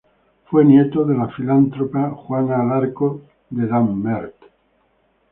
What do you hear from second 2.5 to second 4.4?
Alarco de Dammert.